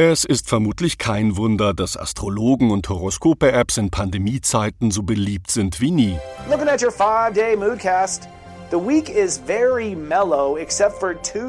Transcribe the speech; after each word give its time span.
Es 0.00 0.24
ist 0.24 0.48
vermutlich 0.48 0.96
kein 0.98 1.36
Wunder, 1.36 1.74
dass 1.74 1.96
Astrologen 1.96 2.70
und 2.70 2.88
Horoskope-Apps 2.88 3.78
in 3.78 3.90
Pandemiezeiten 3.90 4.92
so 4.92 5.02
beliebt 5.02 5.50
sind 5.50 5.80
wie 5.80 5.90
nie. 5.90 6.16
Looking 6.48 6.68
at 6.68 6.80
your 6.80 6.92
five-day 6.92 7.56
moodcast. 7.56 8.28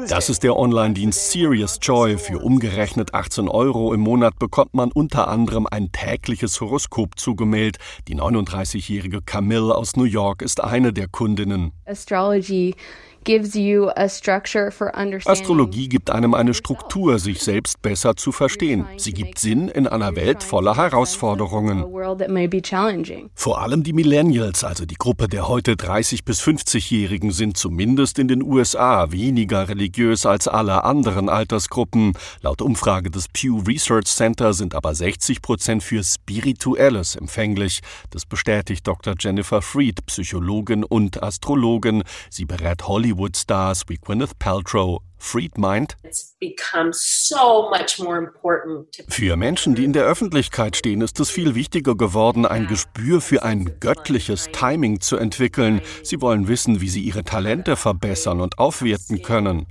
Das 0.08 0.30
ist 0.30 0.42
der 0.42 0.56
Online-Dienst 0.56 1.30
Serious 1.30 1.78
Joy. 1.80 2.18
Für 2.18 2.38
umgerechnet 2.38 3.14
18 3.14 3.48
Euro 3.48 3.94
im 3.94 4.00
Monat 4.00 4.38
bekommt 4.40 4.74
man 4.74 4.90
unter 4.90 5.28
anderem 5.28 5.68
ein 5.70 5.92
tägliches 5.92 6.60
Horoskop 6.60 7.20
zugemeldet. 7.20 7.76
Die 8.08 8.16
39-jährige 8.16 9.22
Camille 9.22 9.76
aus 9.76 9.94
New 9.96 10.04
York 10.04 10.42
ist 10.42 10.64
eine 10.64 10.92
der 10.92 11.06
Kundinnen. 11.06 11.70
Astrology 11.84 12.74
Astrologie 15.26 15.88
gibt 15.88 16.10
einem 16.10 16.32
eine 16.32 16.54
Struktur, 16.54 17.18
sich 17.18 17.42
selbst 17.42 17.82
besser 17.82 18.16
zu 18.16 18.32
verstehen. 18.32 18.86
Sie 18.96 19.12
gibt 19.12 19.38
Sinn 19.38 19.68
in 19.68 19.86
einer 19.86 20.16
Welt 20.16 20.42
voller 20.42 20.76
Herausforderungen. 20.76 21.84
Vor 23.34 23.60
allem 23.60 23.82
die 23.82 23.92
Millennials, 23.92 24.64
also 24.64 24.86
die 24.86 24.94
Gruppe 24.94 25.28
der 25.28 25.48
heute 25.48 25.76
30 25.76 26.24
bis 26.24 26.40
50-Jährigen, 26.40 27.30
sind 27.30 27.58
zumindest 27.58 28.18
in 28.18 28.26
den 28.26 28.42
USA 28.42 29.12
weniger 29.12 29.68
religiös 29.68 30.24
als 30.24 30.48
alle 30.48 30.84
anderen 30.84 31.28
Altersgruppen. 31.28 32.14
Laut 32.40 32.62
Umfrage 32.62 33.10
des 33.10 33.28
Pew 33.28 33.62
Research 33.66 34.06
Center 34.06 34.54
sind 34.54 34.74
aber 34.74 34.94
60 34.94 35.42
Prozent 35.42 35.82
für 35.82 36.02
Spirituelles 36.02 37.16
empfänglich. 37.16 37.80
Das 38.10 38.24
bestätigt 38.24 38.86
Dr. 38.86 39.14
Jennifer 39.18 39.60
Fried, 39.60 40.06
Psychologin 40.06 40.84
und 40.84 41.22
Astrologin. 41.22 42.02
Sie 42.30 42.46
berät 42.46 42.88
Hollywood 42.88 43.09
Hollywood-Stars 43.10 43.84
wie 43.88 43.96
Gwyneth 43.96 44.38
Paltrow. 44.38 45.00
Fried 45.22 45.58
meint, 45.58 45.98
für 49.08 49.36
Menschen, 49.36 49.74
die 49.74 49.84
in 49.84 49.92
der 49.92 50.04
Öffentlichkeit 50.04 50.76
stehen, 50.76 51.02
ist 51.02 51.20
es 51.20 51.28
viel 51.28 51.54
wichtiger 51.54 51.94
geworden, 51.94 52.46
ein 52.46 52.66
Gespür 52.68 53.20
für 53.20 53.42
ein 53.42 53.78
göttliches 53.80 54.48
Timing 54.50 55.00
zu 55.00 55.18
entwickeln. 55.18 55.82
Sie 56.02 56.22
wollen 56.22 56.48
wissen, 56.48 56.80
wie 56.80 56.88
sie 56.88 57.02
ihre 57.02 57.22
Talente 57.22 57.76
verbessern 57.76 58.40
und 58.40 58.58
aufwerten 58.58 59.20
können. 59.20 59.66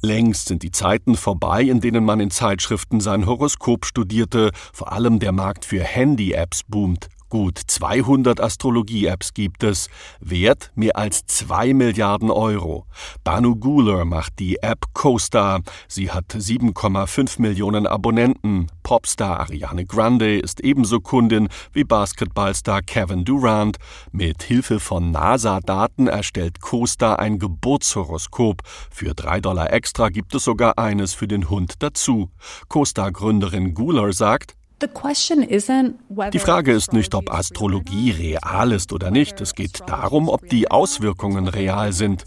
Längst 0.00 0.48
sind 0.48 0.62
die 0.62 0.72
Zeiten 0.72 1.14
vorbei, 1.14 1.60
in 1.60 1.82
denen 1.82 2.06
man 2.06 2.20
in 2.20 2.30
Zeitschriften 2.30 3.00
sein 3.00 3.26
Horoskop 3.26 3.84
studierte. 3.84 4.50
Vor 4.72 4.92
allem 4.92 5.18
der 5.18 5.32
Markt 5.32 5.66
für 5.66 5.82
Handy-Apps 5.82 6.62
boomt. 6.62 7.10
Gut 7.30 7.58
200 7.58 8.40
Astrologie-Apps 8.40 9.34
gibt 9.34 9.62
es, 9.62 9.90
Wert 10.20 10.72
mehr 10.74 10.96
als 10.96 11.26
2 11.26 11.74
Milliarden 11.74 12.30
Euro. 12.30 12.86
Banu 13.22 13.54
Guler 13.54 14.06
macht 14.06 14.38
die 14.38 14.56
App 14.62 14.86
CoStar. 14.94 15.60
Sie 15.88 16.10
hat 16.10 16.34
7,5 16.34 17.40
Millionen 17.42 17.86
Abonnenten. 17.86 18.68
Popstar 18.82 19.40
Ariane 19.40 19.84
Grande 19.84 20.38
ist 20.38 20.60
ebenso 20.60 21.00
Kundin 21.00 21.48
wie 21.74 21.84
Basketballstar 21.84 22.80
Kevin 22.80 23.26
Durant. 23.26 23.76
Mit 24.10 24.42
Hilfe 24.42 24.80
von 24.80 25.10
NASA-Daten 25.10 26.06
erstellt 26.06 26.62
CoStar 26.62 27.18
ein 27.18 27.38
Geburtshoroskop. 27.38 28.62
Für 28.90 29.12
3 29.14 29.40
Dollar 29.40 29.70
extra 29.70 30.08
gibt 30.08 30.34
es 30.34 30.44
sogar 30.44 30.78
eines 30.78 31.12
für 31.12 31.28
den 31.28 31.50
Hund 31.50 31.74
dazu. 31.80 32.30
CoStar-Gründerin 32.68 33.74
Guler 33.74 34.14
sagt, 34.14 34.57
die 34.80 36.38
Frage 36.38 36.72
ist 36.72 36.92
nicht, 36.92 37.14
ob 37.14 37.32
Astrologie 37.32 38.10
real 38.10 38.72
ist 38.72 38.92
oder 38.92 39.10
nicht. 39.10 39.40
Es 39.40 39.54
geht 39.54 39.80
darum, 39.86 40.28
ob 40.28 40.48
die 40.48 40.70
Auswirkungen 40.70 41.48
real 41.48 41.92
sind. 41.92 42.24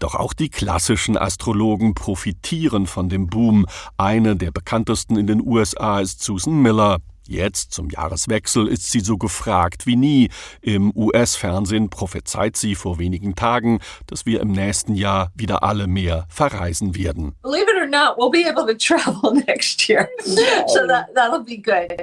Doch 0.00 0.14
auch 0.14 0.32
die 0.32 0.48
klassischen 0.48 1.16
Astrologen 1.16 1.94
profitieren 1.94 2.86
von 2.86 3.08
dem 3.08 3.28
Boom. 3.28 3.66
Eine 3.96 4.34
der 4.36 4.50
bekanntesten 4.50 5.16
in 5.16 5.26
den 5.26 5.40
USA 5.46 6.00
ist 6.00 6.22
Susan 6.22 6.60
Miller. 6.62 6.98
Jetzt 7.28 7.72
zum 7.72 7.88
Jahreswechsel 7.88 8.66
ist 8.66 8.90
sie 8.90 9.00
so 9.00 9.16
gefragt 9.16 9.86
wie 9.86 9.96
nie. 9.96 10.28
Im 10.60 10.92
US-Fernsehen 10.94 11.88
prophezeit 11.88 12.56
sie 12.56 12.74
vor 12.74 12.98
wenigen 12.98 13.36
Tagen, 13.36 13.78
dass 14.06 14.26
wir 14.26 14.40
im 14.40 14.50
nächsten 14.50 14.94
Jahr 14.94 15.30
wieder 15.34 15.62
alle 15.62 15.86
mehr 15.86 16.26
verreisen 16.28 16.96
werden. 16.96 17.34
Believe 17.42 17.62
it 17.70 17.76
or 17.80 17.81
not, 17.92 18.18
we'll 18.18 18.30
be 18.30 18.44
able 18.46 18.66
to 18.66 18.74
travel 18.88 19.32
next 19.46 19.88
year. 19.88 20.10
So 20.24 20.86
that, 20.88 21.14
that'll 21.14 21.44
be 21.44 21.58
good. 21.58 21.90